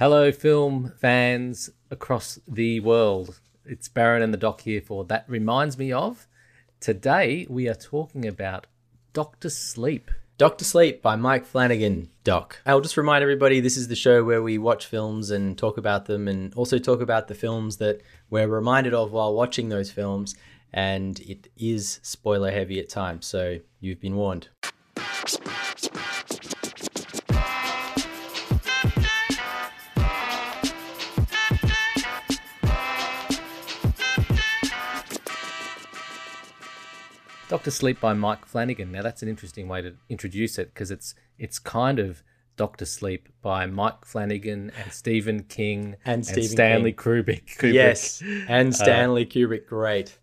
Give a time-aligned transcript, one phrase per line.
[0.00, 3.38] Hello, film fans across the world.
[3.66, 6.26] It's Baron and the Doc here for That Reminds Me of.
[6.80, 8.66] Today we are talking about
[9.12, 10.10] Doctor Sleep.
[10.38, 12.08] Doctor Sleep by Mike Flanagan.
[12.24, 12.62] Doc.
[12.64, 16.06] I'll just remind everybody this is the show where we watch films and talk about
[16.06, 20.34] them and also talk about the films that we're reminded of while watching those films.
[20.72, 24.48] And it is spoiler heavy at times, so you've been warned.
[37.50, 38.92] Doctor Sleep by Mike Flanagan.
[38.92, 42.22] Now that's an interesting way to introduce it because it's it's kind of
[42.56, 47.56] Doctor Sleep by Mike Flanagan and Stephen King And Stephen Stanley Kubrick.
[47.56, 47.72] Kubrick.
[47.74, 50.16] Yes, and uh, Stanley Kubrick, great.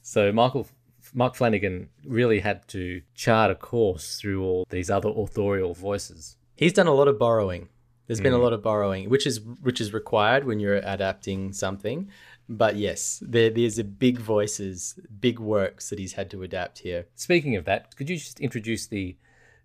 [0.00, 0.66] So Michael
[1.12, 6.38] Mike Flanagan really had to chart a course through all these other authorial voices.
[6.56, 7.68] He's done a lot of borrowing.
[8.10, 12.10] There's been a lot of borrowing, which is which is required when you're adapting something.
[12.48, 17.06] But yes, there, there's a big voices, big works that he's had to adapt here.
[17.14, 19.16] Speaking of that, could you just introduce the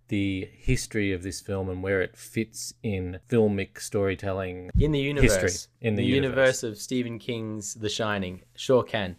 [0.10, 4.70] the history of this film and where it fits in filmic storytelling?
[4.78, 6.62] in the universe History, in the universe.
[6.62, 6.64] universe.
[6.64, 8.44] of Stephen King's The Shining.
[8.56, 9.16] Sure can.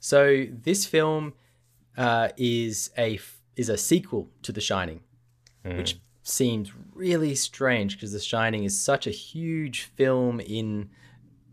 [0.00, 1.32] So this film
[1.96, 3.18] uh, is a
[3.56, 5.00] is a sequel to The Shining,
[5.64, 10.90] which seems really strange because The Shining is such a huge film in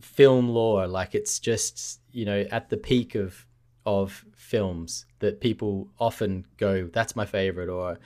[0.01, 0.87] film lore.
[0.87, 3.45] Like it's just you know at the peak of
[3.85, 7.99] of films that people often go, "That's my favorite," or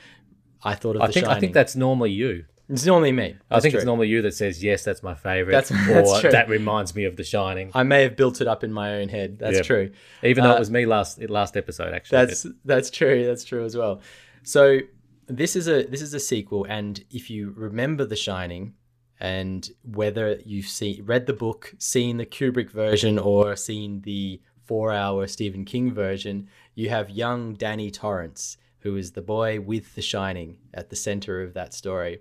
[0.63, 2.45] "I thought of I The think Shining." I think that's normally you.
[2.69, 3.35] it's normally me.
[3.49, 3.79] I think true.
[3.79, 6.31] it's normally you that says yes, that's my favorite, That's- or that's true.
[6.31, 7.71] that reminds me of The Shining.
[7.73, 9.39] I may have built it up in my own head.
[9.39, 9.63] That's Yeah.
[9.63, 9.91] true.
[10.21, 12.25] Even though Uh, it was me last last episode, actually.
[12.25, 13.25] That's that's true.
[13.25, 14.01] That's true as well.
[14.43, 14.79] So
[15.27, 18.73] this is a this is a sequel, and if you remember The Shining,
[19.19, 25.27] and whether you've seen read the book, seen the Kubrick version, or seen the four-hour
[25.27, 30.57] Stephen King version, you have young Danny Torrance, who is the boy with The Shining
[30.73, 32.19] at the center of that story.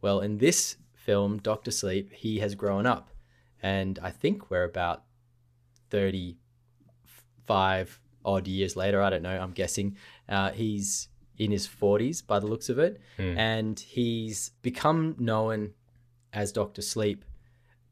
[0.00, 3.10] Well, in this film, Doctor Sleep, he has grown up,
[3.62, 5.04] and I think we're about
[5.90, 6.38] thirty-five
[8.24, 9.02] odd years later.
[9.02, 9.38] I don't know.
[9.38, 9.96] I'm guessing
[10.28, 11.08] uh, he's
[11.38, 13.38] in his 40s by the looks of it, Hmm.
[13.38, 15.72] and he's become known
[16.32, 17.24] as Doctor Sleep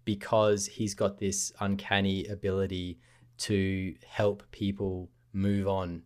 [0.04, 2.98] because he's got this uncanny ability
[3.38, 6.02] to help people move on,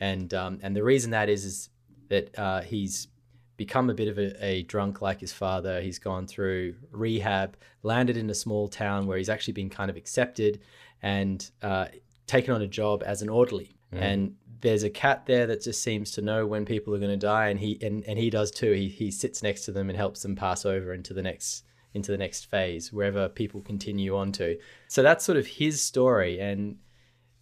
[0.00, 1.68] and um, and the reason that is is
[2.08, 3.08] that uh, he's
[3.56, 5.80] become a bit of a, a drunk like his father.
[5.82, 9.96] He's gone through rehab, landed in a small town where he's actually been kind of
[9.96, 10.60] accepted
[11.02, 11.86] and uh,
[12.26, 13.74] taken on a job as an orderly.
[13.90, 17.16] And there's a cat there that just seems to know when people are going to
[17.16, 18.72] die, and he and, and he does too.
[18.72, 21.64] He he sits next to them and helps them pass over into the next
[21.94, 24.58] into the next phase wherever people continue on to.
[24.88, 26.76] So that's sort of his story, and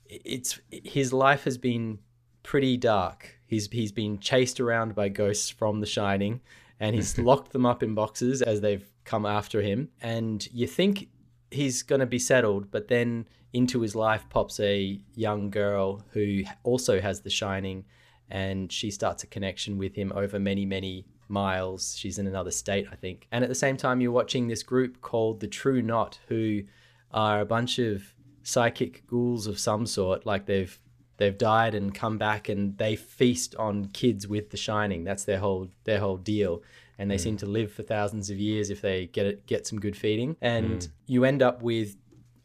[0.06, 1.98] it's his life has been
[2.42, 3.38] pretty dark.
[3.46, 6.40] He's he's been chased around by ghosts from The Shining,
[6.80, 9.88] and he's locked them up in boxes as they've come after him.
[10.00, 11.08] And you think
[11.50, 16.42] he's going to be settled, but then into his life pops a young girl who
[16.62, 17.84] also has The Shining,
[18.28, 21.96] and she starts a connection with him over many many miles.
[21.96, 23.26] She's in another state, I think.
[23.32, 26.62] And at the same time, you're watching this group called the True Knot, who
[27.10, 30.26] are a bunch of psychic ghouls of some sort.
[30.26, 30.78] Like they've
[31.16, 35.04] they've died and come back, and they feast on kids with The Shining.
[35.04, 36.62] That's their whole their whole deal.
[36.98, 37.20] And they mm.
[37.20, 40.36] seem to live for thousands of years if they get it, get some good feeding.
[40.40, 40.88] And mm.
[41.06, 41.96] you end up with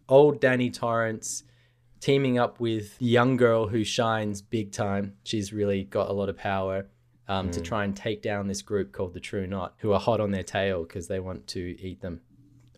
[0.10, 1.44] old Danny Torrance
[2.02, 5.14] teaming up with the young girl who shines big time.
[5.24, 6.88] She's really got a lot of power
[7.28, 7.64] um, to mm.
[7.64, 10.44] try and take down this group called the True Knot, who are hot on their
[10.44, 12.20] tail because they want to eat them,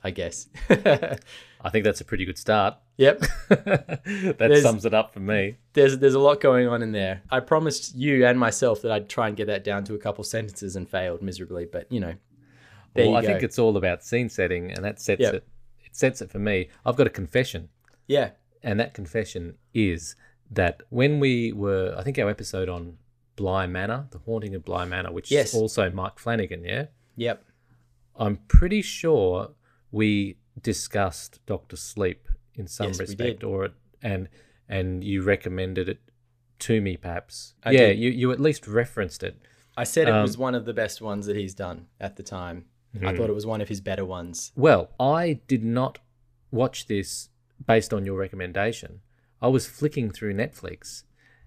[0.03, 0.47] I guess.
[0.69, 2.75] I think that's a pretty good start.
[2.97, 3.19] yep.
[3.49, 5.57] that There's- sums it up for me.
[5.73, 7.21] There's there's a lot going on in there.
[7.31, 10.23] I promised you and myself that I'd try and get that down to a couple
[10.23, 12.15] sentences and failed miserably, but you know.
[12.95, 13.27] Well, you I go.
[13.27, 15.33] think it's all about scene setting, and that sets Yep.
[15.35, 15.47] it.
[15.85, 16.69] It sets it for me.
[16.85, 17.69] I've got a confession,
[18.07, 18.31] yeah.
[18.61, 20.15] and that confession is
[20.51, 22.97] that when we were, I think our episode on
[23.35, 25.53] Bly Manor, the haunting of Bly Manor, which Yes.
[25.53, 26.85] is also Mike Flanagan, yeah,
[27.15, 27.43] Yep.
[28.15, 29.51] I'm pretty sure
[29.93, 34.27] we discussed Doctor Sleep in some Yes, respect, or it, and
[34.67, 35.99] and you recommended it
[36.59, 37.53] to me, perhaps.
[37.63, 37.99] I yeah, did.
[37.99, 39.39] you you at least referenced it.
[39.77, 42.23] I said it Um, was one of the best ones that he's done at the
[42.23, 42.65] time.
[42.97, 43.07] Hmm.
[43.07, 44.51] I thought it was one of his better ones.
[44.55, 45.99] Well, I did not
[46.51, 47.29] watch this
[47.65, 49.01] based on your recommendation.
[49.41, 51.03] I was flicking through Netflix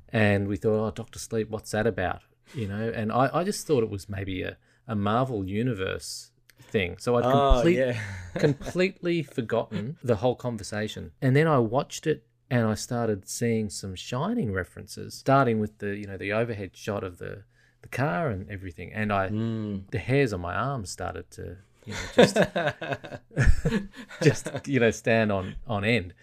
[0.09, 2.23] and we thought, oh, Doctor Sleep, what's that about?
[2.55, 4.57] You know, and I, I just thought it was maybe a,
[4.89, 6.97] a Marvel Universe thing.
[6.99, 8.01] So I'd Oh, complete, yeah.
[8.39, 11.13] completely forgotten the whole conversation.
[11.23, 15.97] And then I watched it and I started seeing some shining references, starting with the,
[15.97, 17.45] you know, the overhead shot of the
[17.83, 18.93] the car and everything.
[18.93, 19.91] And I Mm.
[19.91, 22.37] the hairs on my arms started to, you know, just
[24.23, 26.15] just you know, stand on on end.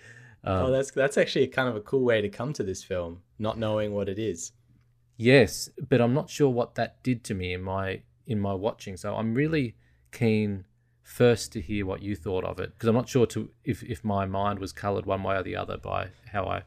[0.44, 3.22] Um, oh, that's that's actually kind of a cool way to come to this film,
[3.40, 4.52] not knowing what it is.
[5.16, 8.98] Yes, but I'm not sure what that did to me in my in my watching.
[8.98, 9.76] So I'm really
[10.14, 10.66] keen
[11.02, 14.04] first to hear what you thought of it because I'm not sure to if if
[14.04, 16.64] my mind was colored one way or the other by how I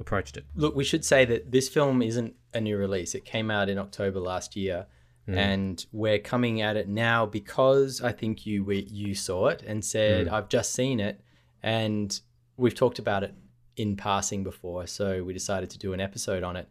[0.00, 0.44] approached it.
[0.54, 3.14] Look, we should say that this film isn't a new release.
[3.14, 4.86] It came out in October last year,
[5.28, 5.36] mm.
[5.36, 9.84] and we're coming at it now because I think you we, you saw it and
[9.84, 10.32] said mm.
[10.32, 11.20] I've just seen it,
[11.62, 12.18] and
[12.56, 13.34] we've talked about it
[13.76, 16.68] in passing before, so we decided to do an episode on it.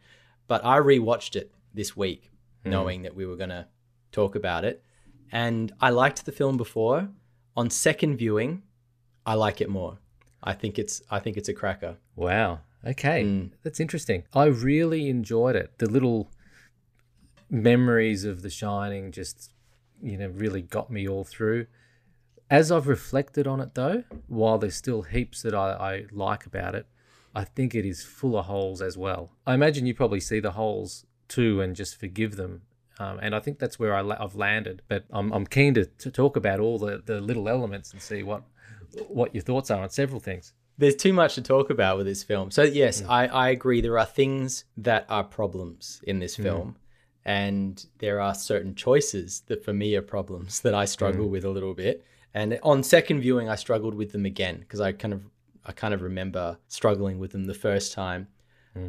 [0.47, 2.31] But I rewatched it this week,
[2.65, 2.71] mm.
[2.71, 3.67] knowing that we were going to
[4.11, 4.83] talk about it,
[5.31, 7.09] and I liked the film before.
[7.55, 8.63] On second viewing,
[9.25, 9.97] I like it more.
[10.43, 11.97] I think it's I think it's a cracker.
[12.15, 12.59] Wow.
[12.85, 13.23] Okay.
[13.23, 13.51] Mm.
[13.63, 14.23] That's interesting.
[14.33, 15.77] I really enjoyed it.
[15.79, 16.31] The little
[17.49, 19.53] memories of The Shining just,
[20.01, 21.67] you know, really got me all through.
[22.49, 26.75] As I've reflected on it, though, while there's still heaps that I, I like about
[26.75, 26.85] it,
[27.35, 29.31] I think it is full of holes as well.
[29.45, 32.61] I imagine you probably see the holes too and just forgive them.
[32.99, 34.81] Um, and I think that's where I la- I've landed.
[34.87, 38.23] But I'm, I'm keen to, to talk about all the, the little elements and see
[38.23, 38.43] what
[39.09, 40.53] what your thoughts are on several things.
[40.77, 42.51] there's too much to talk about with this film.
[42.51, 43.09] So yes, mm.
[43.09, 43.81] I, I agree.
[43.81, 46.43] There are things that are problems in this mm.
[46.43, 46.75] film,
[47.25, 51.31] and there are certain choices that for me are problems that I struggle mm.
[51.31, 52.05] with a little bit.
[52.33, 55.23] And on second viewing, I struggled with them again because I kind of
[55.65, 58.27] I kind of remember struggling with them the first time.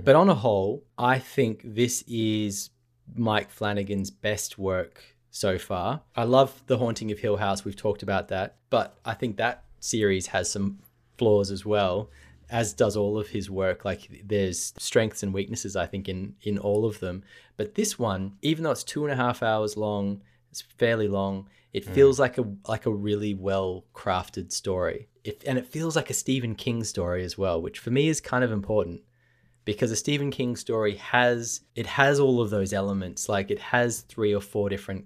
[0.04, 2.68] But on a whole, I think this is
[3.14, 6.02] Mike Flanagan's best work so far.
[6.16, 7.64] I love The Haunting of Hill House.
[7.64, 10.78] We've talked about that, but I think that series has some
[11.16, 12.10] flaws as well,
[12.50, 13.84] as does all of his work.
[13.84, 17.22] Like there's strengths and weaknesses, I think, in in all of them.
[17.56, 21.48] But this one, even though it's two and a half hours long, it's fairly long.
[21.72, 21.94] It mm.
[21.94, 25.08] feels like a like a really well crafted story.
[25.24, 28.20] It, and it feels like a Stephen King story as well, which for me is
[28.20, 29.02] kind of important
[29.68, 33.28] because a Stephen King story has it has all of those elements.
[33.28, 35.04] Like it has three or four different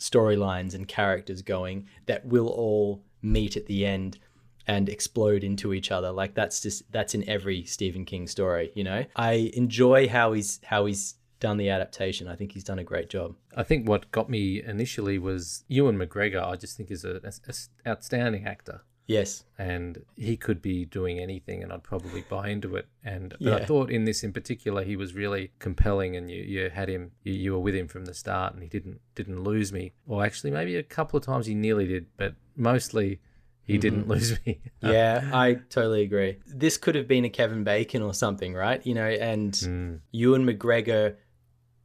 [0.00, 4.18] storylines and characters going that will all meet at the end
[4.66, 6.10] and explode into each other.
[6.10, 9.04] Like that's just that's in every Stephen King story, you know?
[9.14, 12.28] I enjoy how he's how he's done the adaptation.
[12.28, 13.34] I think he's done a great job.
[13.54, 16.42] I think what got me initially was Ewan McGregor.
[16.42, 19.44] I just think is a, a- a outstanding actor, Yes.
[19.58, 22.86] and he could be doing anything, and I'd probably buy into it.
[23.02, 26.70] And but I thought in this in particular, he was really compelling, and you, you
[26.70, 29.72] had him, you, you were with him from the start, and he didn't didn't lose
[29.72, 29.92] me.
[30.06, 33.18] Or actually, maybe a couple of times he nearly did, but mostly
[33.64, 34.60] he didn't lose me.
[34.82, 36.36] Yeah, I totally agree.
[36.46, 38.84] This could have been a Kevin Bacon or something, right?
[38.86, 41.16] You know, and Mm, Ewan McGregor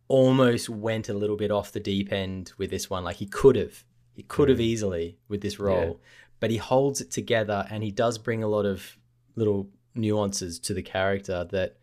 [0.08, 3.04] almost went a little bit off the deep end with this one.
[3.04, 3.84] Like he could have,
[4.14, 6.02] he could have easily with this role,
[6.44, 8.98] but he holds it together and he does bring a lot of
[9.38, 11.78] little nuances to the character that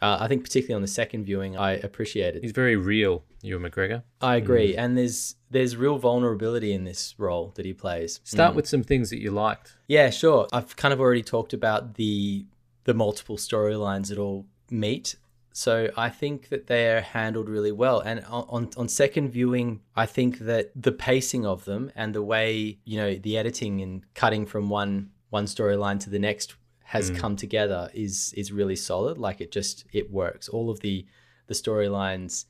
[0.00, 2.42] uh, I think, particularly on the second viewing, I appreciated.
[2.42, 4.02] he's very real, Ewan McGregor.
[4.22, 8.20] I agree, and there's there's real vulnerability in this role that he plays.
[8.24, 9.76] Start with some things that you liked.
[9.86, 10.48] Yeah, sure.
[10.50, 12.46] I've kind of already talked about the
[12.84, 15.16] the multiple storylines that all meet.
[15.52, 18.00] So I think that they're handled really well.
[18.00, 22.22] And on, on on second viewing, I think that the pacing of them and the
[22.22, 26.54] way, you know, the editing and cutting from one one storyline to the next
[26.84, 29.18] has come together is is really solid.
[29.18, 30.48] Like it just it works.
[30.48, 31.06] All of the
[31.46, 32.46] the storylines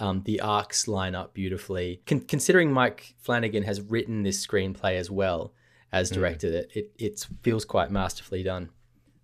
[0.00, 2.02] um, the arcs line up beautifully.
[2.06, 5.52] Con- considering Mike Flanagan has written this screenplay as well
[5.92, 8.70] as directed it, it it feels quite masterfully done.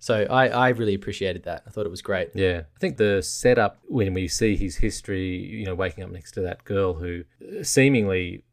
[0.07, 1.65] So I, I really appreciated that.
[1.67, 2.31] I thought it was great.
[2.33, 6.31] Yeah, I think the setup when we see his history, you know, waking up next
[6.33, 7.25] to that girl who
[7.65, 8.45] seemingly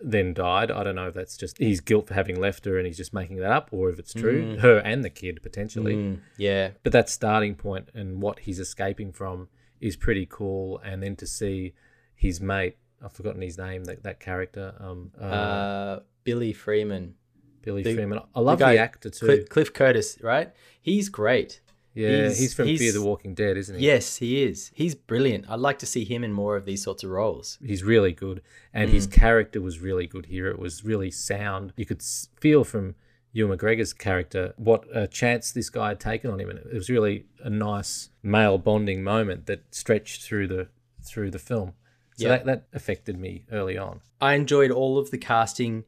[0.00, 0.70] then died.
[0.70, 3.12] I don't know if that's just his guilt for having left her and he's just
[3.12, 4.56] making that up, or if it's true.
[4.56, 5.94] Her and the kid potentially.
[5.94, 9.48] Mm, yeah, But that starting point and what he's escaping from
[9.82, 10.80] is pretty cool.
[10.82, 11.74] And then to see
[12.14, 17.16] his mate, I've forgotten his name, that that character, um, uh, uh, Billy Freeman,
[17.64, 18.20] Billy the- Freeman.
[18.34, 19.26] I love the, guy- actor too.
[19.26, 20.52] Cl- Cliff Curtis, right?
[20.80, 21.60] He's great.
[21.94, 23.86] yeah, he's- he's, from Fear the Walking Dead, isn't he?
[23.86, 24.70] Yes, he is.
[24.74, 25.44] He's brilliant.
[25.48, 27.58] I'd like to see him in more of these sorts of roles.
[27.64, 28.42] he's really good
[28.72, 28.94] and Mm.
[28.94, 32.02] his character was really good here it was really sound you could
[32.40, 32.94] feel from
[33.32, 36.88] Ewan McGregor's character what a chance this guy had taken on him and it was
[36.90, 40.68] really a nice male bonding moment that stretched through the
[41.02, 41.72] through the film
[42.16, 42.28] so Yeah.
[42.36, 45.84] that, that affected me early on I enjoyed all of the casting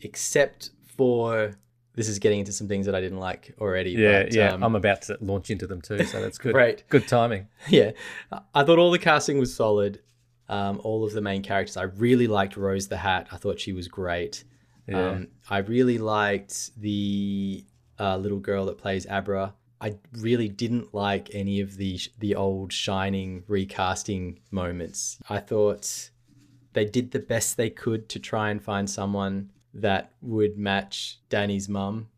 [0.00, 1.52] except for
[1.94, 3.92] this is getting into some things that I didn't like already.
[3.92, 4.52] Yeah, but, yeah.
[4.52, 6.52] um, I'm about to launch into them too, so that's good.
[6.52, 6.84] Great.
[6.90, 7.48] Good timing.
[7.68, 7.92] yeah.
[8.54, 10.00] I thought all the casting was solid.
[10.50, 11.76] Um, all of the main characters.
[11.76, 13.28] I really liked Rose the Hat.
[13.32, 14.44] I thought she was great.
[14.86, 15.08] Yeah.
[15.08, 17.64] Um, I really liked the
[17.98, 19.54] uh, little girl that plays Abra.
[19.80, 25.18] I really didn't like any of the the old Shining recasting moments.
[25.28, 26.10] I thought
[26.72, 31.68] they did the best they could to try and find someone that would match Danny's
[31.68, 32.08] mum.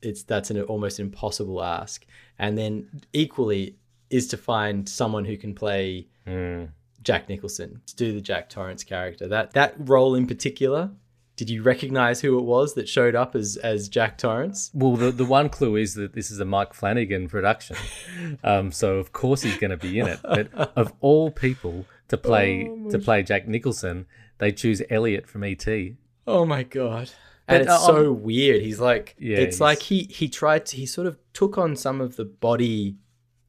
[0.00, 2.04] It's that's an almost impossible ask.
[2.38, 3.76] And then equally
[4.10, 6.68] is to find someone who can play Mm.
[7.02, 9.26] Jack Nicholson to do the Jack Torrance character.
[9.26, 10.90] That that role in particular,
[11.34, 14.70] did you recognize who it was that showed up as as Jack Torrance?
[14.72, 17.76] Well, the, the one clue is that this is a Mike Flanagan production.
[18.44, 20.20] Um, so, of course, he's going to be in it.
[20.22, 24.06] But of all people to play Oh, to play Jack Nicholson,
[24.38, 25.66] they choose Elliott from ET.
[26.26, 27.10] Oh my god.
[27.46, 28.62] But, And it's uh, so weird.
[28.62, 31.74] He's like Yeah, it's he's- like he he tried to he sort of took on
[31.76, 32.96] some of the body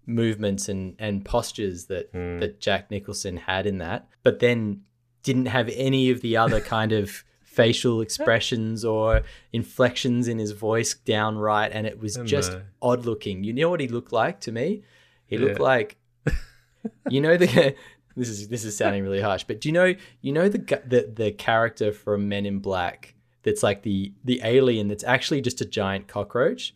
[0.06, 2.40] movements and and postures that Hmm.
[2.40, 4.82] that Jack Nicholson had in that, but then
[5.22, 9.22] didn't have any of the other kind of facial expressions or
[9.54, 12.62] inflections in his voice downright and it was Oh, just no.
[12.82, 13.44] odd looking.
[13.44, 14.82] You know what he looked like to me?
[15.28, 15.98] He looked like
[17.10, 17.76] you know the
[18.16, 21.12] this is this is sounding really harsh, but do you know you know the the
[21.14, 25.66] the character from Men in Black that's like the the alien that's actually just a
[25.66, 26.74] giant cockroach,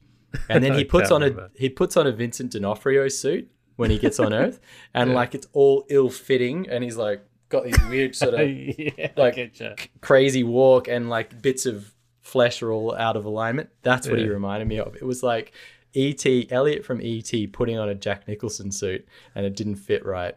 [0.50, 3.98] and then he puts on a he puts on a Vincent D'Onofrio suit when he
[3.98, 4.60] gets on Earth,
[4.94, 5.15] and Yeah.
[5.15, 9.36] like it's all ill fitting, and he's like got these weird sort of yeah, like-
[9.36, 9.88] getcha.
[10.01, 13.70] crazy walk, and like bits of flesh are all out of alignment.
[13.84, 14.96] That's what he reminded me of.
[14.96, 15.53] It was like.
[15.94, 16.50] E.T.
[16.51, 17.48] Elliott from E.T.
[17.48, 20.36] putting on a Jack Nicholson suit and it didn't fit right.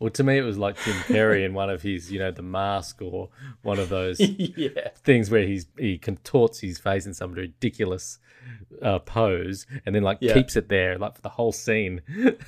[0.00, 2.42] Well, to me, it was like Jim Carrey in one of his, you know, The
[2.42, 3.28] Mask or
[3.62, 4.18] one of those
[4.56, 4.88] yeah.
[4.96, 8.18] things where he's he contorts his face in some ridiculous
[8.82, 10.32] uh, pose and then like Yeah.
[10.34, 12.00] keeps it there like for the whole scene.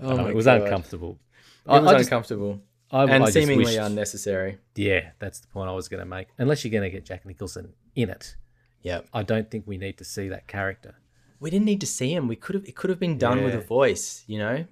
[0.00, 0.62] Oh my it was God.
[0.62, 1.18] uncomfortable.
[1.66, 2.60] It was I, I just, uncomfortable
[2.90, 4.58] I, and I seemingly wished- unnecessary.
[4.74, 6.28] Yeah, that's the point I was going to make.
[6.38, 8.34] Unless you're going to get Jack Nicholson in it,
[8.82, 10.96] yeah, I don't think we need to see that character.
[11.38, 12.26] We didn't need to see him.
[12.28, 12.64] We could have.
[12.64, 14.24] It could have been done with a voice.
[14.26, 14.64] You know,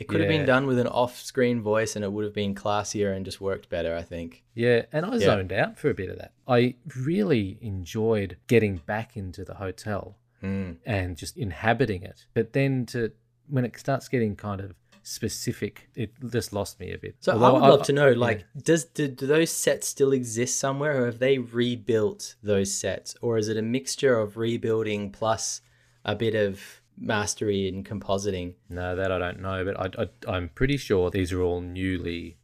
[0.00, 3.14] it could have been done with an off-screen voice, and it would have been classier
[3.14, 3.94] and just worked better.
[3.96, 4.44] I think.
[4.54, 5.18] Yeah, and I Yeah.
[5.18, 6.32] zoned out for a bit of that.
[6.48, 10.76] I really enjoyed getting back into the hotel Mm.
[10.84, 12.26] and just inhabiting it.
[12.34, 13.12] But then to
[13.48, 17.14] when it starts getting kind of specific, it just lost me a bit.
[17.20, 20.58] So I Although would love to know, like, does do, do those sets still exist
[20.58, 25.60] somewhere, or have they rebuilt those sets, or is it a mixture of rebuilding plus
[26.04, 28.54] a bit of mastery in compositing?
[28.68, 32.36] no, that I don't know, but I, I, I'm pretty sure these are all newly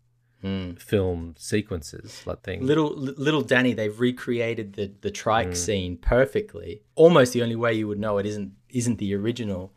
[0.44, 0.76] Mm.
[0.82, 2.64] filmed sequences, like things.
[2.64, 6.82] Little little Danny, they've recreated the the trike scene perfectly.
[6.96, 9.72] Almost the only way you would know it isn't isn't the original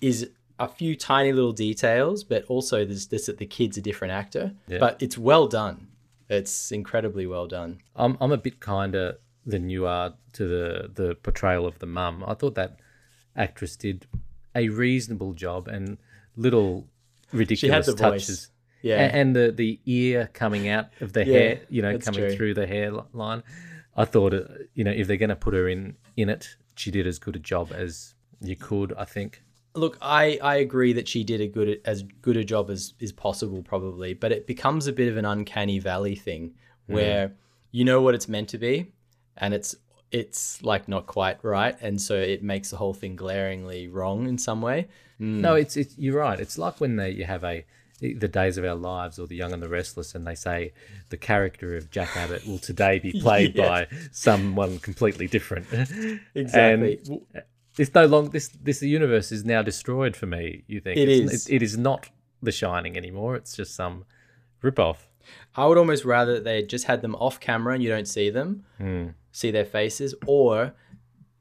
[0.00, 0.28] is
[0.58, 4.54] a few tiny little details, but also there's this that the kid's a different actor.
[4.66, 4.78] Yeah.
[4.78, 5.86] But it's well done.
[6.28, 7.78] It's incredibly well done.
[7.94, 12.24] I'm I'm a bit kinder than you are to the the portrayal of the mum.
[12.26, 12.80] I thought that
[13.36, 14.06] actress did
[14.54, 15.98] a reasonable job and
[16.36, 16.86] little
[17.32, 17.98] ridiculous the voice.
[17.98, 18.48] touches.
[18.82, 18.96] Yeah.
[18.96, 22.36] A- and the the ear coming out of the Yeah, hair, you know, coming true.
[22.36, 23.42] through the hairline.
[23.96, 26.90] I thought, uh, you know, if they're going to put her in in it, she
[26.90, 28.92] did as good a job as you could.
[28.98, 29.42] I think.
[29.74, 33.12] Look, I, I agree that she did a good as good a job as is
[33.12, 36.54] possible, probably, but it becomes a bit of an uncanny valley thing
[36.86, 37.32] where
[37.70, 38.92] you know what it's meant to be,
[39.38, 39.74] and it's
[40.12, 44.38] it's like not quite right, and so it makes the whole thing glaringly wrong in
[44.38, 44.88] some way.
[45.18, 46.38] No, it's it's you're right.
[46.40, 47.64] It's like when they you have a
[48.00, 50.72] the days of our lives or the young and the restless and they say
[51.10, 55.66] the character of jack abbott will today be played by someone completely different
[56.34, 56.98] Exactly.
[57.06, 57.20] And
[57.78, 61.32] it's no longer this this universe is now destroyed for me you think It It's-
[61.32, 61.46] is.
[61.48, 62.10] it, it is not
[62.42, 64.04] the shining anymore it's just some
[64.62, 65.08] rip-off
[65.54, 68.64] I would almost rather they just had them off camera and you don't see them,
[68.78, 69.08] Hmm.
[69.32, 70.74] See their faces, or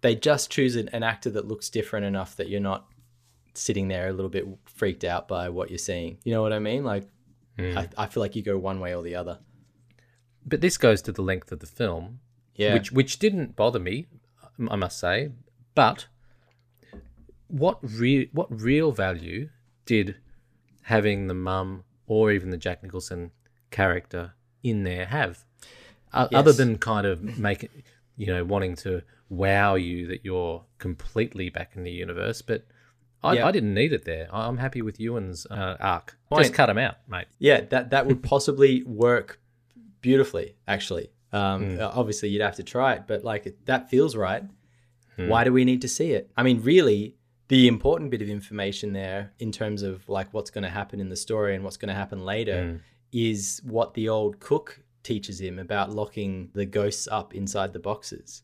[0.01, 2.87] they just choose an, an actor that looks different enough that you're not
[3.53, 6.17] sitting there a little bit freaked out by what you're seeing.
[6.23, 6.83] You know what I mean?
[6.83, 7.07] Like,
[7.59, 7.77] Hmm.
[7.77, 9.39] I, I feel like you go one way or the other.
[10.45, 12.21] but this goes to the length of the film
[12.55, 12.73] Yeah.
[12.73, 14.07] which which didn't bother me,
[14.69, 15.31] I must say.
[15.75, 16.07] But
[17.47, 19.49] what real what real value
[19.85, 20.15] did
[20.83, 23.31] having the mum or even the Jack Nicholson
[23.69, 24.33] character
[24.63, 25.45] in there have,
[26.13, 27.71] uh, other than kind of make it,
[28.17, 32.65] you know, wanting to wow you that you're completely back in the universe, but.
[33.23, 33.45] I, Yeah.
[33.47, 34.27] I didn't need it there.
[34.33, 36.17] I'm happy with Ewan's uh, arc.
[36.27, 36.39] Fine.
[36.41, 37.27] Just cut him out, mate.
[37.37, 39.39] yeah, that that would possibly work
[40.01, 41.11] beautifully, actually.
[41.31, 44.43] Um, Obviously, you'd have to try it, but like that feels right.
[45.17, 46.31] Why do we need to see it?
[46.35, 47.15] I mean, really,
[47.47, 51.09] the important bit of information there in terms of like what's going to happen in
[51.09, 55.59] the story and what's going to happen later is what the old cook teaches him
[55.59, 58.43] about locking the ghosts up inside the boxes.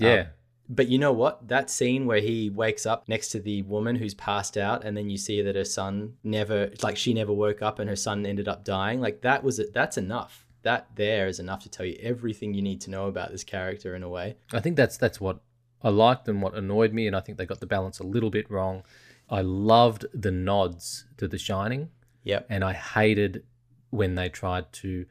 [0.00, 0.26] Um, yeah.
[0.70, 1.48] But you know what?
[1.48, 5.08] That scene where he wakes up next to the woman who's passed out, and then
[5.08, 8.48] you see that her son never, like she never woke up, and her son ended
[8.48, 9.00] up dying.
[9.00, 9.72] Like that was it.
[9.72, 10.46] That's enough.
[10.62, 13.94] That there is enough to tell you everything you need to know about this character
[13.94, 14.36] in a way.
[14.52, 15.40] I think that's that's what
[15.82, 18.30] I liked and what annoyed me, and I think they got the balance a little
[18.30, 18.82] bit wrong.
[19.30, 21.90] I loved the nods to The Shining,
[22.24, 22.46] Yep.
[22.50, 23.44] and I hated
[23.90, 25.06] when they tried to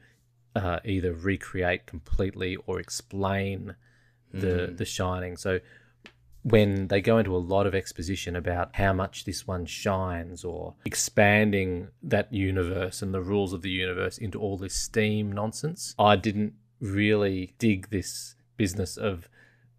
[0.58, 3.76] uh, either recreate completely or explain
[4.32, 5.36] the The Shining.
[5.36, 5.60] So
[6.42, 10.74] when they go into a lot of exposition about how much this one shines or
[10.84, 16.16] expanding that universe and the rules of the universe into all this steam nonsense, I
[16.16, 19.28] didn't really dig this business of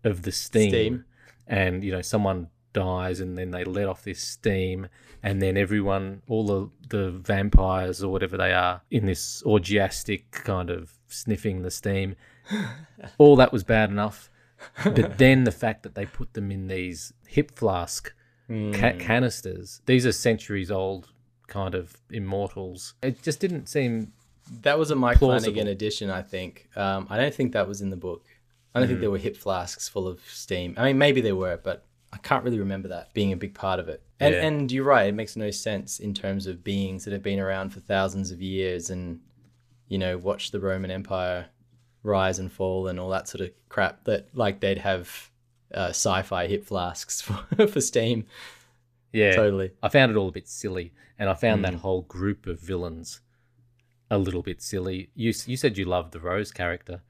[0.03, 1.05] of the steam, Steam.
[1.47, 4.87] and you know someone dies and then they let off this steam
[5.23, 10.69] and then everyone all the the vampires or whatever they are in this orgiastic kind
[10.69, 12.15] of sniffing the steam
[13.17, 14.29] all that was bad enough
[14.83, 18.13] but then the fact that they put them in these hip flask
[18.73, 21.09] ca- canisters these are centuries old
[21.47, 24.11] kind of immortals it just didn't seem
[24.61, 25.53] That was a Mike Plausible.
[25.53, 26.69] Flanagan edition, I think.
[26.75, 28.23] Um, I don't think that was in the book.
[28.73, 30.73] I don't think there were hip flasks full of steam.
[30.77, 33.79] I mean, maybe there were, but I can't really remember that being a big part
[33.79, 34.01] of it.
[34.19, 34.45] And Yeah.
[34.45, 37.69] and you're right; it makes no sense in terms of beings that have been around
[37.69, 39.19] for thousands of years and
[39.87, 41.47] you know watch the Roman Empire
[42.03, 44.03] rise and fall and all that sort of crap.
[44.05, 45.29] That like they'd have
[45.73, 48.25] uh, sci-fi hip flasks for, for steam.
[49.13, 49.71] yeah Totally.
[49.83, 51.65] I found it all a bit silly, and I found Mm.
[51.71, 53.21] that whole group of villains
[54.11, 55.09] a little bit silly.
[55.13, 57.01] You you said you loved the Rose character.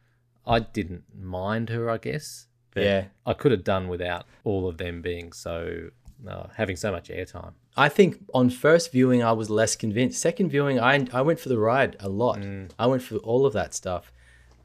[0.45, 2.47] I didn't mind her, I guess.
[2.73, 3.05] But Yeah.
[3.25, 5.89] I could have done without all of them being so
[6.27, 7.53] uh, having so much airtime.
[7.77, 10.19] I think on first viewing I was less convinced.
[10.21, 12.39] Second viewing, I I went for the ride a lot.
[12.77, 14.11] I went for all of that stuff.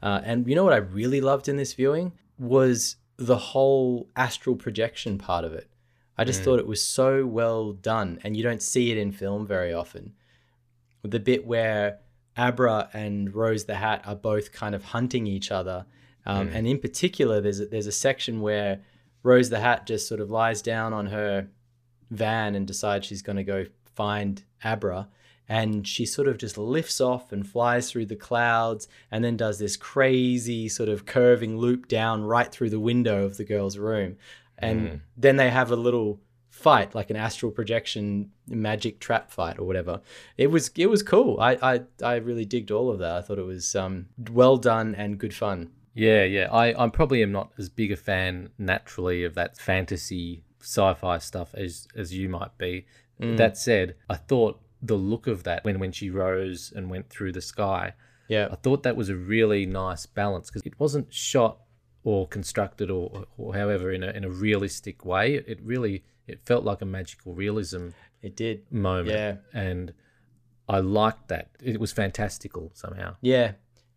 [0.03, 4.55] Uh, and you know what I really loved in this viewing was the whole astral
[4.55, 5.69] projection part of it.
[6.17, 9.45] I just thought it was so well done, and you don't see it in film
[9.47, 10.13] very often.
[11.03, 11.99] The bit where
[12.37, 15.85] Abra and Rose the Hat are both kind of hunting each other,
[16.25, 18.81] um, and in particular, there's a, there's a section where
[19.23, 21.47] Rose the Hat just sort of lies down on her
[22.09, 25.07] van and decides she's going to go find Abra.
[25.47, 29.59] And she sort of just lifts off and flies through the clouds and then does
[29.59, 34.17] this crazy sort of curving loop down right through the window of the girl's room.
[34.57, 39.65] And then they have a little fight, like an astral projection magic trap fight or
[39.65, 40.01] whatever.
[40.37, 41.39] It was it was cool.
[41.39, 43.11] I I, I really digged all of that.
[43.11, 45.69] I thought it was um, well done and good fun.
[45.95, 46.49] Yeah, yeah.
[46.51, 51.53] I, I probably am not as big a fan naturally of that fantasy sci-fi stuff
[51.55, 52.85] as as you might be.
[53.21, 53.37] Mm.
[53.37, 57.31] That said, I thought the look of that when when she rose and went through
[57.31, 57.93] the sky,
[58.27, 58.49] Yeah.
[58.51, 61.59] I thought that was a really nice balance because it wasn't shot
[62.03, 65.35] or constructed or, or however in a in a realistic way.
[65.35, 67.89] It really it felt like a magical realism
[68.21, 68.63] It did.
[68.71, 69.35] moment, Yeah.
[69.53, 69.93] and
[70.67, 71.49] I liked that.
[71.61, 73.15] It was fantastical somehow.
[73.21, 73.53] Yeah.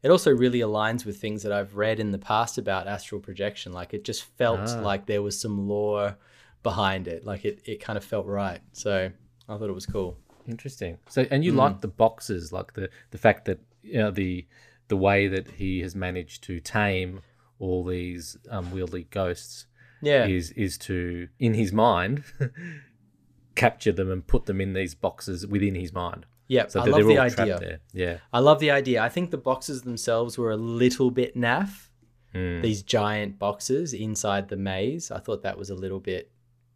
[0.09, 3.75] It also really aligns with things that I've read in the past about astral projection.
[3.75, 4.81] Like it just felt Ah.
[4.81, 6.16] like there was some lore
[6.62, 7.27] behind it.
[7.27, 8.61] Like it, it kind of felt right.
[8.73, 9.11] So
[9.51, 10.16] I thought it was cool.
[10.47, 10.97] Interesting.
[11.11, 14.47] So, and you like the boxes, like the the fact that you know the
[14.88, 17.21] the way that he has managed to tame
[17.59, 19.66] all these unwieldy ghosts
[20.01, 20.25] Yeah.
[20.25, 22.25] is is to in his mind
[23.57, 26.25] capture them and put them in these boxes within his mind.
[26.49, 26.67] Yeah.
[26.69, 27.59] So I love the idea.
[27.61, 27.81] there.
[27.93, 28.19] Yeah.
[28.33, 29.03] I love the idea.
[29.03, 31.89] I think the boxes themselves were a little bit naff.
[32.35, 32.63] Mm.
[32.63, 35.11] These giant boxes inside the maze.
[35.11, 36.31] I thought that was a little bit,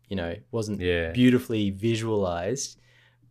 [0.09, 1.11] you know, wasn't Yeah.
[1.13, 2.79] beautifully visualized,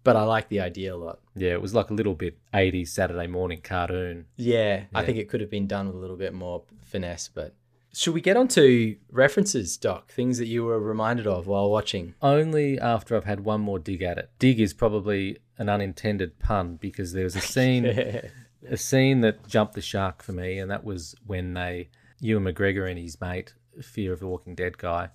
[0.03, 1.19] but I like the idea a lot.
[1.35, 1.51] Yeah.
[1.53, 4.25] It was like a little bit 80s Saturday morning cartoon.
[4.37, 7.55] Yeah, I think it could have been done with a little bit more finesse, but
[7.93, 10.11] should we get on to references, Doc?
[10.11, 12.13] Things that you were reminded of while watching.
[12.21, 14.29] Only after I've had one more dig at it.
[14.39, 19.73] Dig is probably an unintended pun because there was a scene a scene that jumped
[19.75, 24.13] the shark for me, and that was when they, Ewan McGregor and his mate, Fear
[24.13, 25.09] of the Walking Dead guy,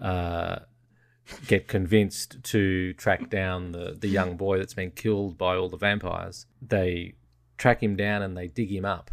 [0.00, 0.58] uh,
[1.46, 5.76] get convinced to track down the, the young boy that's been killed by all the
[5.78, 6.46] vampires.
[6.60, 7.14] They
[7.56, 9.10] track him down and they dig him up.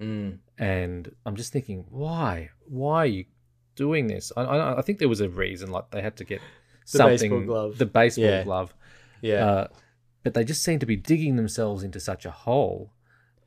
[0.00, 0.38] Mm.
[0.58, 2.50] And I'm just thinking, why?
[2.66, 3.24] Why are you
[3.76, 4.32] doing this?
[4.36, 6.40] I, I, I think there was a reason, like they had to get
[6.90, 7.78] The something, baseball glove.
[7.78, 8.42] the baseball Yeah.
[8.44, 8.74] glove.
[9.22, 9.68] Yeah, Uh,
[10.22, 12.92] but they just seem to be digging themselves into such a hole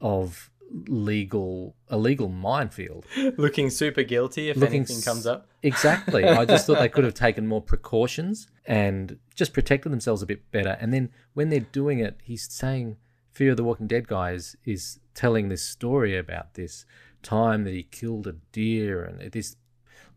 [0.02, 0.50] of
[0.88, 3.06] legal a legal minefield.
[3.38, 5.48] Looking super guilty if Looking anything comes up.
[5.66, 6.26] Exactly.
[6.26, 10.52] I just thought they could have taken more precautions and just protected themselves a bit
[10.52, 10.78] better.
[10.82, 12.98] And then when they're doing it, he's saying
[13.32, 16.86] Fear of the Walking Dead guys is telling this story about this
[17.22, 19.56] time that he killed a deer and this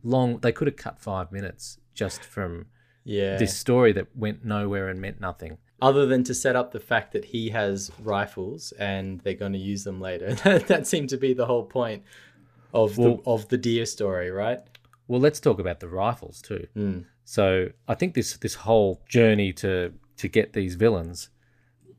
[0.02, 2.66] long they could have cut five minutes just from
[3.04, 3.36] Yeah.
[3.36, 5.58] this story that went nowhere and meant nothing.
[5.80, 9.58] Other than to set up the fact that he has rifles and they're going to
[9.58, 10.34] use them later.
[10.68, 12.02] that seemed to be the whole point
[12.72, 14.60] of Well- the of the deer story, right?
[15.08, 16.66] Well, let's talk about the rifles too.
[16.76, 17.04] Mm.
[17.24, 21.28] So I think this this whole journey to to get these villains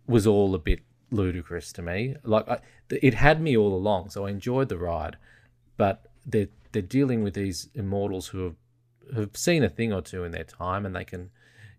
[0.07, 0.79] was all a bit
[1.11, 2.15] ludicrous to me.
[2.23, 2.59] Like I,
[2.89, 5.17] it had me all along, so I enjoyed the ride.
[5.77, 8.55] But they're they're dealing with these immortals who have
[9.15, 11.29] have seen a thing or two in their time, and they can,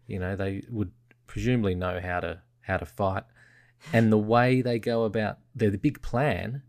[0.06, 0.92] you know, they would
[1.28, 3.22] presumably know how to how to fight.
[3.92, 6.62] And the way they go about their the big plan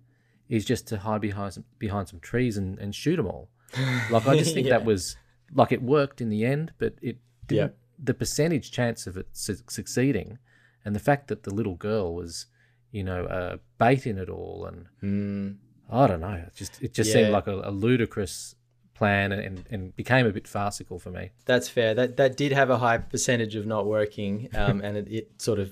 [0.48, 3.50] is just to hide behind some, behind some trees and, and shoot them all.
[4.12, 4.78] Like I just think Yeah.
[4.78, 5.15] that was
[5.54, 7.17] like it worked in the end, but it
[7.48, 7.76] didn't, Yeah.
[8.04, 10.38] the percentage chance of it su- succeeding,
[10.86, 12.45] and the fact that the little girl was,
[12.91, 15.58] you know, uh, bait in it all, and Mm.
[15.91, 18.56] I don't know, it just it just seemed like a, a ludicrous
[19.00, 21.32] plan, and, and became a bit farcical for me.
[21.46, 21.94] That's fair.
[22.00, 25.60] That that did have a high percentage of not working, um, and it, it sort
[25.60, 25.70] of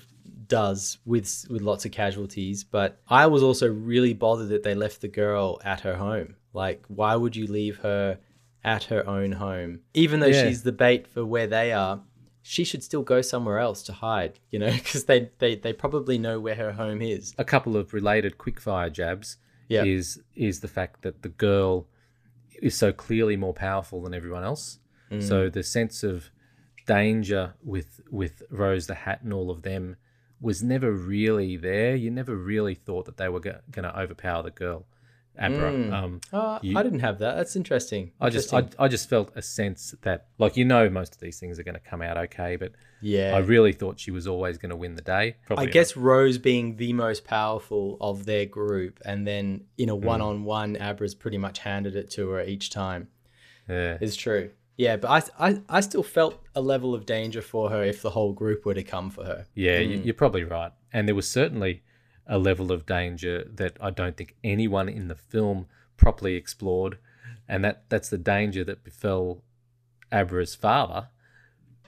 [0.48, 2.64] does with with lots of casualties.
[2.64, 6.36] But I was also really bothered that they left the girl at her home.
[6.54, 8.18] Like, why would you leave her
[8.64, 10.44] at her own home, even though Yeah.
[10.48, 12.02] she's the bait for where they are?
[12.42, 16.18] She should still go somewhere else to hide, you know, because they, they they probably
[16.18, 17.34] know where her home is.
[17.38, 19.38] A couple of related quickfire jabs
[19.68, 19.84] Yeah.
[19.84, 21.88] is is the fact that the girl
[22.62, 24.80] is so clearly more powerful than everyone else.
[25.12, 25.24] Mm.
[25.24, 26.32] So the sense of
[26.86, 29.98] danger with with Rose the Hat and all of them
[30.40, 31.96] was never really there.
[31.96, 34.86] You never really thought that they were go- going to overpower the girl,
[35.40, 35.72] Abra.
[35.72, 35.94] Mm.
[35.94, 37.36] Um, Oh, You- I didn't have that.
[37.36, 38.12] That's interesting.
[38.20, 41.40] I just I, I just felt a sense that like you know most of these
[41.40, 42.72] things are going to come out okay, but
[43.02, 43.34] yeah.
[43.36, 45.28] I really thought she was always going to win the day.
[45.30, 49.96] I Probably guess Rose being the most powerful of their group, and then in a
[49.96, 53.08] one-on-one, Abra's pretty much handed it to her each time.
[53.70, 53.98] yeah.
[54.02, 54.50] Is true.
[54.78, 58.12] Yeah, but I, I, I still felt a level of danger for her if the
[58.12, 59.48] whole group were to come for her.
[59.56, 59.90] Yeah, Mm.
[59.90, 60.72] you, you're probably right.
[60.94, 61.82] And there was certainly
[62.28, 66.98] a level of danger that I don't think anyone in the film properly explored,
[67.48, 69.42] and that that's the danger that befell
[70.12, 71.08] Abra's father,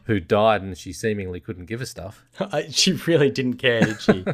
[0.06, 2.26] who died, and she seemingly couldn't give a stuff.
[2.72, 4.26] She really didn't care, did she?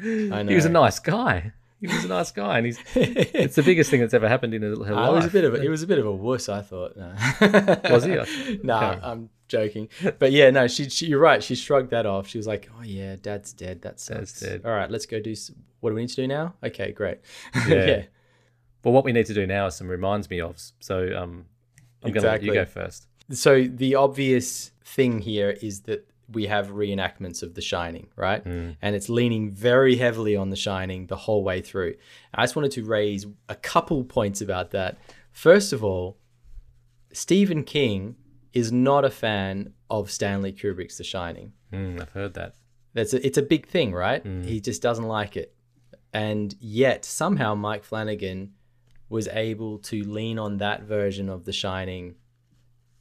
[0.32, 0.48] I know.
[0.48, 1.52] He was a nice guy.
[1.80, 4.62] He was a nice guy, and he's it's the biggest thing that's ever happened in
[4.62, 5.14] her her I life.
[5.16, 6.96] was a bit of a, he was a bit of a wuss, I thought.
[6.96, 7.12] No.
[7.90, 8.60] Was he?
[8.62, 9.00] nah, Okay.
[9.02, 9.88] I'm joking.
[10.18, 11.40] But yeah, no, she, she you're right.
[11.42, 12.26] She shrugged that off.
[12.26, 13.82] She was like, "Oh yeah, Dad's dead.
[13.82, 14.18] That sucks.
[14.18, 14.62] Dad's dead.
[14.64, 15.30] All right, let's go do.
[15.32, 16.54] s- What do we need to do now?
[16.64, 17.18] Okay, great.
[17.68, 17.86] Yeah.
[17.86, 18.02] yeah.
[18.82, 20.56] Well, what we need to do now is some reminds me of.
[20.80, 21.46] So um,
[22.02, 22.80] I'm going to let you Exactly.
[22.80, 23.06] go first.
[23.30, 28.42] So the obvious thing here is that we have reenactments of The Shining, right?
[28.44, 28.76] Mm.
[28.82, 31.94] And it's leaning very heavily on The Shining the whole way through.
[32.34, 34.98] I just wanted to raise a couple points about that.
[35.30, 36.16] First of all,
[37.12, 38.16] Stephen King
[38.52, 41.52] is not a fan of Stanley Kubrick's The Shining.
[41.72, 42.54] Mm, I've heard that.
[42.94, 44.22] That's a, it's a big thing, right?
[44.22, 44.44] Mm.
[44.44, 45.54] He just doesn't like it.
[46.12, 48.52] And yet somehow Mike Flanagan
[49.08, 52.16] was able to lean on that version of The Shining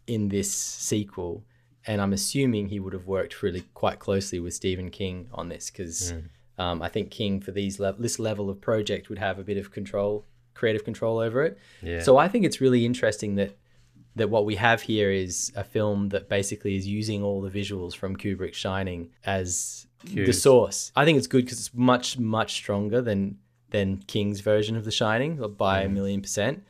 [0.08, 1.44] in this sequel.
[1.86, 5.70] And I'm assuming he would have worked really quite closely with Stephen King on this
[5.70, 6.30] because Mm.
[6.58, 9.58] um, I think King for these le- this level of project would have a bit
[9.58, 11.58] of control, creative control over it.
[11.82, 12.02] Yeah.
[12.02, 13.58] So I think it's really interesting that
[14.16, 17.96] that what we have here is a film that basically is using all the visuals
[17.96, 20.92] from Kubrick's Shining as the source.
[20.96, 23.38] I think it's good because it's much much stronger than
[23.70, 26.64] than King's version of The Shining by a million percent.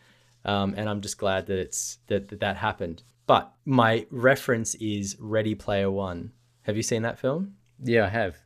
[0.46, 3.04] Um, and I'm just glad that it's that, that that happened.
[3.28, 6.32] But my reference is Ready Player One.
[6.64, 7.56] Have you seen that film?
[7.84, 8.38] yeah, I have.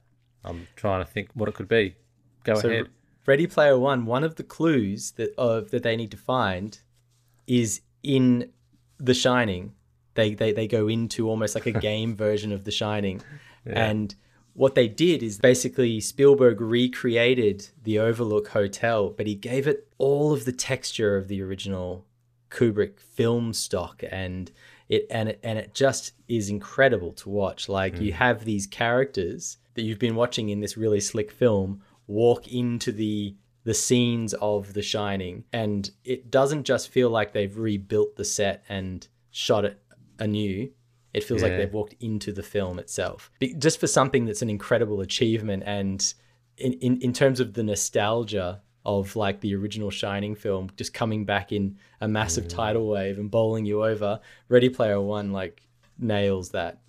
[0.44, 1.96] I'm trying to think what it could be.
[2.44, 2.88] Go So ahead.
[3.26, 6.80] Ready Player One, one of the clues that of that they need to find
[7.48, 8.52] is in
[8.98, 9.74] The Shining.
[10.14, 13.22] They they they go into almost like a game version of The Shining,
[13.66, 14.16] and
[14.54, 20.32] what they did is basically Spielberg recreated the Overlook Hotel, but he gave it all
[20.32, 22.06] of the texture of the original
[22.50, 24.50] Kubrick film stock and
[24.88, 27.68] it and it and it just is incredible to watch.
[27.68, 28.18] Like you hmm.
[28.18, 33.36] have these characters that you've been watching in this really slick film walk into the
[33.66, 38.64] the scenes of The Shining and it doesn't just feel like they've rebuilt the set
[38.70, 39.82] and shot it
[40.20, 40.72] anew.
[41.14, 43.32] It feels like they've walked into the film itself.
[43.58, 46.14] Just for something that's an incredible achievement and
[46.58, 51.26] in, in, in terms of the nostalgia of like the original Shining film just coming
[51.26, 52.50] back in a massive mm.
[52.50, 54.20] tidal wave and bowling you over.
[54.48, 55.62] Ready Player One like
[55.98, 56.82] nails that.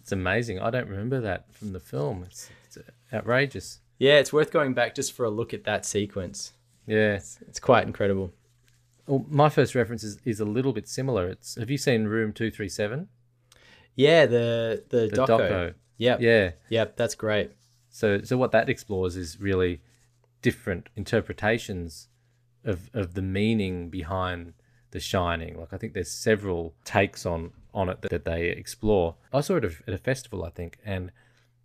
[0.00, 0.60] It's amazing.
[0.60, 2.24] I don't remember that from the film.
[2.24, 2.78] It's, it's
[3.12, 3.80] outrageous.
[3.98, 6.52] Yeah, it's worth going back just for a look at that sequence.
[6.86, 7.14] Yeah.
[7.14, 8.32] It's quite incredible.
[9.06, 11.28] Well, my first reference is, is a little bit similar.
[11.28, 13.08] It's have you seen Room Two Three Seven?
[13.94, 15.26] Yeah, the the, The doco.
[15.26, 15.74] doco.
[15.98, 16.20] Yep.
[16.20, 16.50] Yeah.
[16.68, 17.52] Yep, that's great.
[17.88, 19.80] So so what that explores is really
[20.42, 22.08] different interpretations
[22.64, 24.54] of of the meaning behind
[24.90, 25.58] The Shining.
[25.58, 29.14] Like I think there's several takes on on it that, that they explore.
[29.32, 31.12] I saw it at a festival, I think, and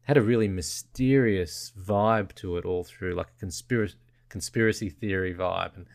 [0.03, 3.95] had a really mysterious vibe to it all through, like a conspiracy
[4.29, 5.85] conspiracy theory vibe, and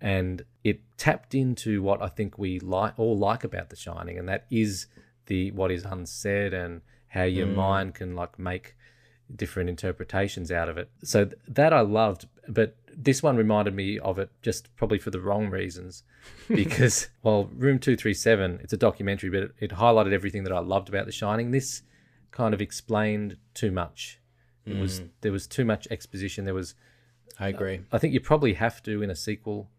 [0.00, 4.28] and it tapped into what I think we like all like about The Shining, and
[4.28, 4.86] that is
[5.26, 7.54] the what is unsaid and how your mm.
[7.54, 8.74] mind can like make
[9.34, 10.90] different interpretations out of it.
[11.04, 15.10] So th- that I loved, but this one reminded me of it just probably for
[15.10, 16.02] the wrong reasons,
[16.48, 20.52] because while Room Two Three Seven, it's a documentary, but it, it highlighted everything that
[20.52, 21.52] I loved about The Shining.
[21.52, 21.82] This
[22.32, 24.18] kind of explained too much.
[24.64, 25.08] It was mm.
[25.22, 26.44] there was too much exposition.
[26.44, 26.74] There was
[27.38, 27.80] I agree.
[27.90, 29.70] I think you probably have to in a sequel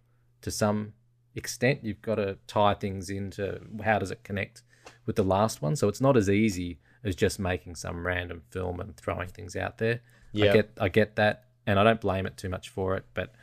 [0.42, 0.94] to some
[1.36, 1.80] extent.
[1.84, 4.62] You've got to tie things into how does it connect
[5.06, 5.76] with the last one.
[5.76, 9.78] So it's not as easy as just making some random film and throwing things out
[9.78, 10.02] there.
[10.32, 10.50] Yeah.
[10.50, 13.06] I get I get that, and I don't blame it too much for it.
[13.14, 13.34] But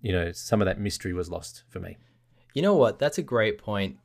[0.00, 1.96] you know, some of that mystery was lost for me.
[2.54, 2.98] You know what?
[2.98, 3.98] That's a great point.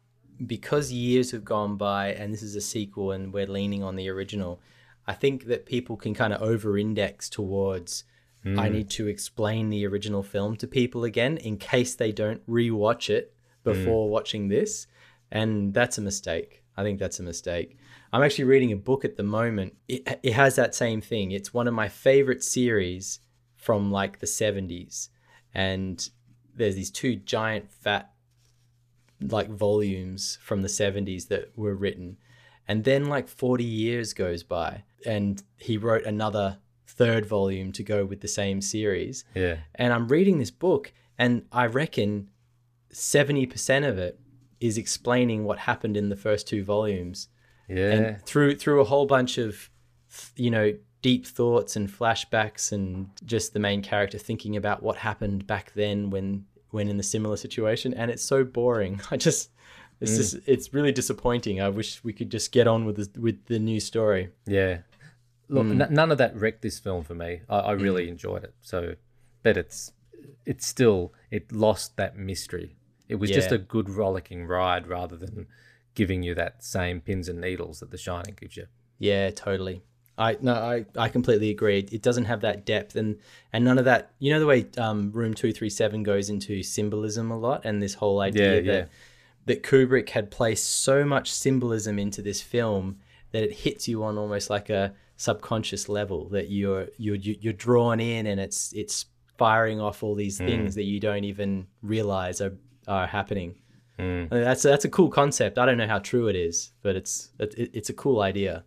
[0.46, 4.10] Because years have gone by and this is a sequel and we're leaning on the
[4.10, 4.62] original,
[5.08, 8.04] I think that people can kind of over index towards
[8.46, 8.74] I hmm.
[8.74, 13.34] need to explain the original film to people again in case they don't rewatch it
[13.64, 13.72] hmm.
[13.72, 14.88] before watching this.
[15.32, 16.64] And that's a mistake.
[16.76, 17.78] I think that's a mistake.
[18.12, 19.76] I'm actually reading a book at the moment.
[19.88, 21.32] It, it has that same thing.
[21.32, 23.20] It's one of my favorite series
[23.56, 25.10] from like the 70s.
[25.54, 26.08] And
[26.54, 28.13] there's these two giant fat
[29.32, 32.18] like volumes from the 70s that were written.
[32.68, 38.06] And then like 40 years goes by and he wrote another third volume to go
[38.06, 39.26] with the same series.
[39.34, 42.30] Yeah, and i'm reading this book and i reckon
[42.94, 44.20] 70% of it
[44.60, 47.28] is explaining what happened in the first two volumes.
[47.68, 49.70] Yeah, and through through a whole bunch of
[50.36, 55.46] you know deep thoughts and flashbacks and just the main character thinking about what happened
[55.48, 59.50] back then when when in the similar situation and it's so boring i just
[60.02, 60.18] it's mm.
[60.18, 63.60] just it's really disappointing i wish we could just get on with the, with the
[63.60, 64.80] new story yeah.
[65.50, 65.82] Look, mm.
[65.82, 67.42] n- none of that wrecked this film for me.
[67.50, 67.82] I, I mm.
[67.82, 68.56] really enjoyed it.
[68.62, 68.96] So,
[69.44, 69.92] but it's
[70.46, 72.76] it's still it lost that mystery.
[73.10, 75.46] It was just a good rollicking ride rather than
[75.94, 78.66] giving you that same pins and needles that The Shining gives you.
[78.98, 79.84] Yeah, totally.
[80.18, 81.80] I no, I, I completely agree.
[81.80, 83.18] It doesn't have that depth and
[83.52, 84.12] and none of that.
[84.20, 87.82] You know the way um, Room Two Three Seven goes into symbolism a lot, and
[87.82, 88.86] this whole idea Yeah, that yeah.
[89.46, 93.00] that Kubrick had placed so much symbolism into this film
[93.32, 98.00] that it hits you on almost like a subconscious level that you're you're you're drawn
[98.00, 99.06] in, and it's it's
[99.38, 102.56] firing off all these things that you don't even realize are
[102.88, 103.56] are happening.
[103.98, 104.28] Mm.
[104.32, 105.58] I mean, that's that's a cool concept.
[105.58, 108.64] I don't know how true it is, but it's it, it's a cool idea.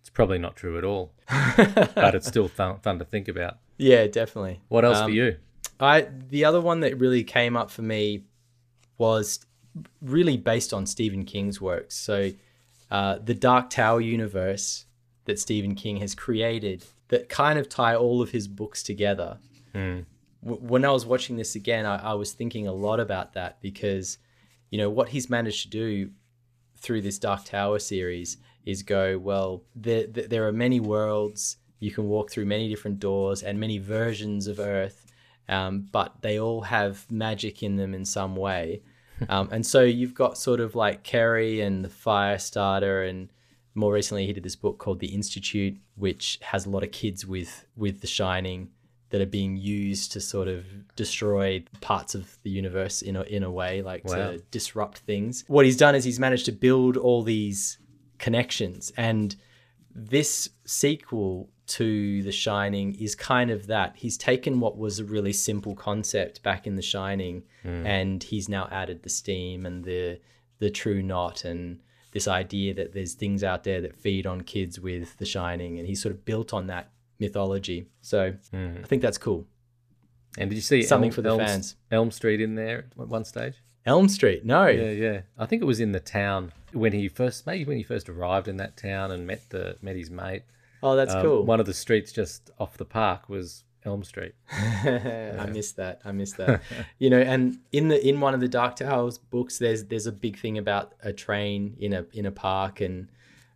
[0.00, 1.12] It's probably not true at all,
[1.56, 3.58] but it's still fun, fun to think about.
[3.76, 4.60] Yeah, definitely.
[4.68, 5.36] What else Um, for you?
[5.80, 8.24] I the other one that really came up for me
[8.96, 9.40] was
[10.02, 11.94] really based on Stephen King's works.
[11.94, 12.32] So,
[12.90, 14.86] uh, the Dark Tower universe
[15.26, 19.38] that Stephen King has created that kind of tie all of his books together.
[19.74, 20.04] Mm.
[20.42, 23.60] W- when I was watching this again, I, I was thinking a lot about that
[23.62, 24.18] because,
[24.70, 26.10] you know, what he's managed to do
[26.76, 28.36] through this Dark Tower series
[28.68, 31.56] is go, well, there, there are many worlds.
[31.80, 35.06] You can walk through many different doors and many versions of Earth,
[35.48, 38.82] um, but they all have magic in them in some way.
[39.28, 43.28] Um, and so you've got sort of like Carrie and the Firestarter, and
[43.74, 47.26] more recently he did this book called The Institute, which has a lot of kids
[47.26, 48.68] with with The Shining
[49.10, 53.42] that are being used to sort of destroy parts of the universe in a, in
[53.42, 54.14] a way, like Wow.
[54.32, 55.42] to disrupt things.
[55.48, 57.78] What he's done is he's managed to build all these
[58.18, 59.36] connections, and
[59.94, 63.94] this sequel to The Shining is kind of that.
[63.96, 67.86] He's taken what was a really simple concept back in The Shining, hmm.
[67.86, 70.20] and he's now added the steam and the
[70.58, 71.78] the true knot and
[72.12, 75.86] this idea that there's things out there that feed on kids with The Shining, and
[75.86, 77.88] he's sort of built on that mythology.
[78.00, 78.78] So hmm.
[78.82, 79.46] I think that's cool.
[80.36, 81.76] And did you see something Elm, for the Elm, fans.
[81.90, 83.54] Elm Street in there at one stage?
[83.84, 85.20] Elm Street, no, Yeah, yeah.
[85.38, 88.48] I think it was in the town when he first, maybe when he first arrived
[88.48, 90.42] in that town and met the met his mate.
[90.82, 91.44] oh that's Um, cool.
[91.44, 94.34] One of the streets just off the park was Elm Street.
[94.52, 96.00] I missed that.
[96.04, 96.62] I missed that.
[96.98, 100.12] you know, and in the in one of the Dark Towers books, there's there's a
[100.12, 103.08] big thing about a train in a in a park, and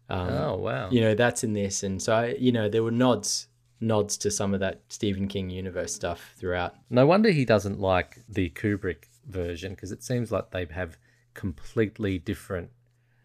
[0.09, 0.91] um, oh wow!
[0.91, 3.49] you know that's in this, and so I, you know there were nods
[3.81, 6.77] nods to some of that Stephen King universe stuff throughout.
[6.89, 10.97] No wonder he doesn't like the Kubrick version because it seems like they have
[11.35, 12.71] completely different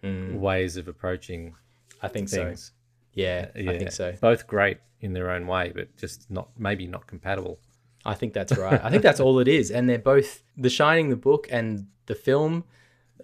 [0.03, 1.55] ways of approaching
[2.01, 2.63] I think things.
[2.65, 2.71] so.
[3.13, 4.13] Yeah, I think so.
[4.21, 7.59] Both great in their own way, but just not maybe not compatible.
[8.05, 8.79] I think that's right.
[8.83, 9.69] I think that's all it is.
[9.71, 12.63] And they're both The Shining, the book, and the film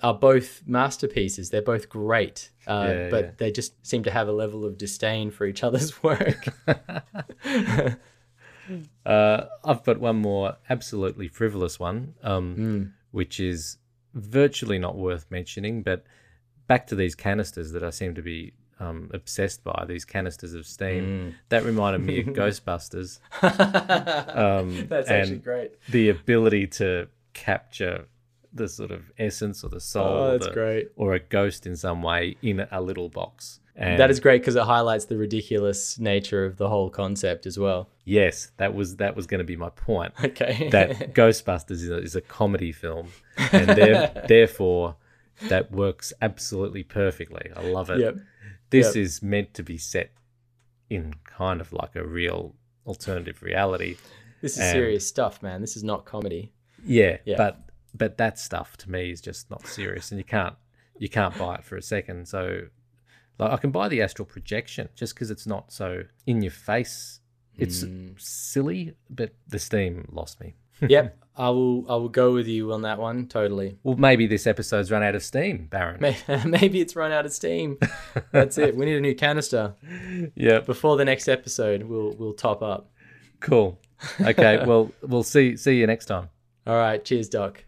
[0.02, 1.52] are both masterpieces.
[1.52, 3.32] They're both great, uh, Yeah, but yeah.
[3.38, 6.48] they just seem to have a level of disdain for each other's work.
[9.06, 12.84] Uh, I've got one more absolutely frivolous one, um, Hmm.
[13.12, 13.78] which is
[14.14, 15.84] virtually not worth mentioning.
[15.84, 16.06] But
[16.68, 20.66] back to these canisters that I seem to be um, obsessed by, these canisters of
[20.66, 21.36] steam.
[21.50, 23.20] That reminded me of Ghostbusters.
[23.42, 25.72] Um, that's and actually great.
[25.90, 28.06] The ability to capture
[28.54, 30.90] the sort of essence or the soul Oh, that's the- great.
[30.96, 33.60] or a ghost in some way in a little box.
[33.76, 37.58] And That is great because it highlights the ridiculous nature of the whole concept as
[37.58, 37.90] well.
[38.06, 40.14] yes, that was that was going to be my point.
[40.24, 40.70] Okay.
[40.72, 43.08] that Ghostbusters is a, is a comedy film,
[43.52, 43.70] and
[44.28, 44.96] therefore
[45.50, 47.52] that works absolutely perfectly.
[47.56, 48.00] I love it.
[48.00, 48.16] Yep.
[48.70, 49.04] This yep.
[49.04, 50.12] is meant to be set
[50.90, 53.98] in kind of like a real alternative reality.
[54.42, 55.62] This is and- serious stuff, man.
[55.62, 56.54] This is not comedy.
[56.86, 57.38] Yeah, Yeah.
[57.38, 57.60] but
[57.96, 60.56] but that stuff to me is just not serious, and you can't
[60.98, 62.28] you can't buy it for a second.
[62.28, 62.68] So,
[63.40, 67.20] like, I can buy the astral projection just because it's not so in your face.
[67.56, 68.20] It's Mm.
[68.20, 70.56] silly, but the steam lost me.
[70.82, 71.18] yep.
[71.36, 73.78] I will I will go with you on that one totally.
[73.84, 76.00] Well, maybe this episode's run out of steam, Baron.
[76.46, 77.78] Maybe it's run out of steam.
[78.32, 78.76] That's it.
[78.76, 79.74] We need a new canister.
[80.36, 82.92] Yeah, Before the next episode, we'll we'll top up.
[83.40, 83.80] cool.
[84.22, 86.30] Okay, well, we'll see see you next time.
[86.68, 87.04] All right.
[87.04, 87.64] Cheers, Doc.